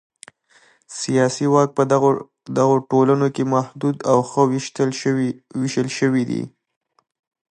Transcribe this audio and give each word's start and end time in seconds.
سیاسي 0.99 1.45
واک 1.53 1.69
په 1.77 1.83
دغو 2.59 2.75
ټولنو 2.89 3.27
کې 3.35 3.43
محدود 3.53 3.95
او 4.11 4.17
ښه 4.29 4.43
وېشل 5.61 5.87
شوی 5.97 6.23
دی. 6.29 6.41